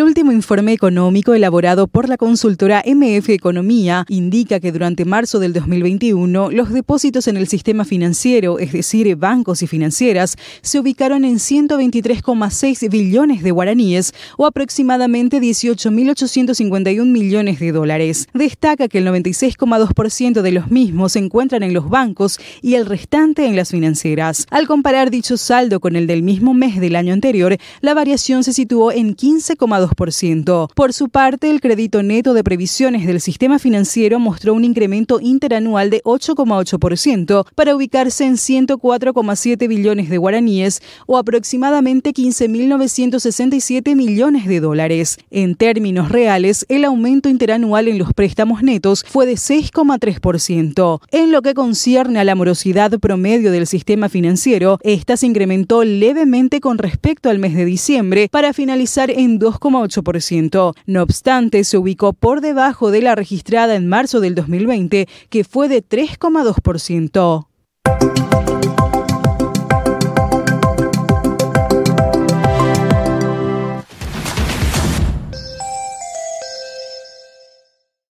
[0.00, 6.50] último informe económico elaborado por la consultora MF Economía indica que durante marzo del 2021
[6.50, 12.88] los depósitos en el sistema financiero, es decir, bancos y financieras, se ubicaron en 123,6
[12.88, 18.28] billones de guaraníes o aproximadamente 18.851 millones de dólares.
[18.32, 23.46] Destaca que el 96,2% de los mismos se encuentran en los bancos y el restante
[23.46, 24.46] en las financieras.
[24.50, 28.52] Al comparar dicho saldo con el del mismo mes del año anterior, la variación se
[28.52, 29.81] situó en 15,2%.
[30.74, 35.90] Por su parte, el crédito neto de previsiones del sistema financiero mostró un incremento interanual
[35.90, 45.18] de 8,8% para ubicarse en 104,7 billones de guaraníes o aproximadamente 15.967 millones de dólares.
[45.30, 51.00] En términos reales, el aumento interanual en los préstamos netos fue de 6,3%.
[51.10, 56.60] En lo que concierne a la morosidad promedio del sistema financiero, esta se incrementó levemente
[56.60, 59.38] con respecto al mes de diciembre para finalizar en
[59.72, 60.74] 2,8%.
[60.86, 65.68] No obstante, se ubicó por debajo de la registrada en marzo del 2020, que fue
[65.68, 67.46] de 3,2%.